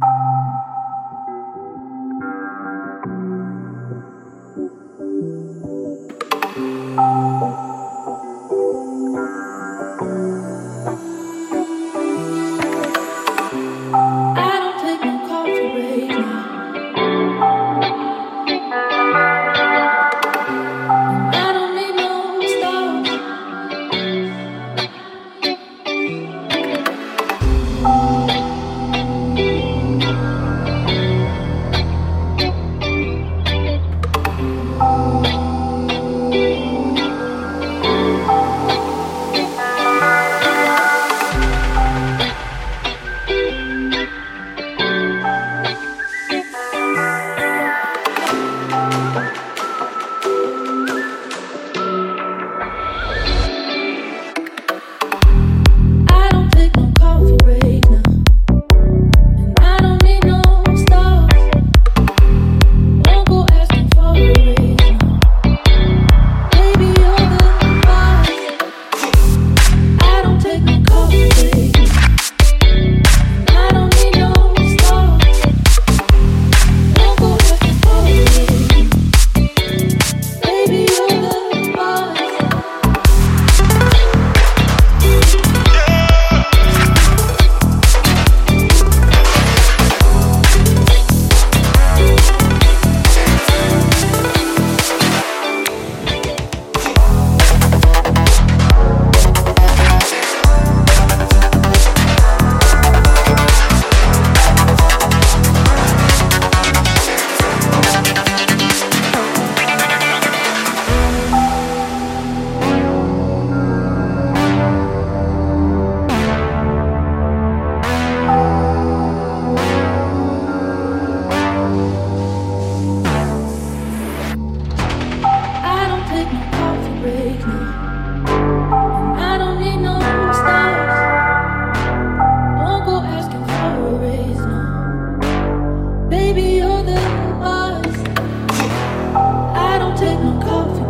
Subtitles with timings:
[0.00, 0.27] you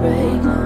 [0.00, 0.57] break